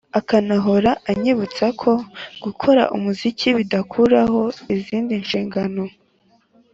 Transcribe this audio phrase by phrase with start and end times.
[0.19, 1.91] akanahora anyibutsa ko
[2.43, 4.41] gukora umuziki bidakuraho
[4.75, 5.83] izindi nshingano